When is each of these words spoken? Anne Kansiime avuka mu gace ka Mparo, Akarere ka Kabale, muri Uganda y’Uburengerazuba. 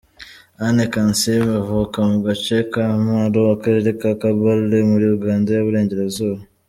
Anne 0.65 0.83
Kansiime 0.93 1.51
avuka 1.61 1.97
mu 2.09 2.17
gace 2.25 2.57
ka 2.73 2.85
Mparo, 3.03 3.41
Akarere 3.55 3.89
ka 4.01 4.11
Kabale, 4.21 4.77
muri 4.89 5.05
Uganda 5.15 5.49
y’Uburengerazuba. 5.53 6.39